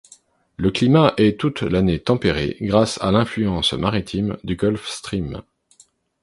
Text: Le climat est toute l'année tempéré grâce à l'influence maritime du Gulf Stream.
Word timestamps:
Le 0.57 0.71
climat 0.71 1.13
est 1.17 1.39
toute 1.39 1.61
l'année 1.61 1.99
tempéré 1.99 2.57
grâce 2.61 2.97
à 3.03 3.11
l'influence 3.11 3.73
maritime 3.73 4.35
du 4.43 4.55
Gulf 4.55 4.87
Stream. 4.87 5.43